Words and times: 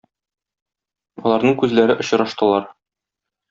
Аларның 1.25 1.59
күзләре 1.61 1.99
очраштылар. 2.05 2.69